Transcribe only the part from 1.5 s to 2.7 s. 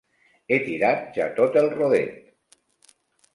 el rodet.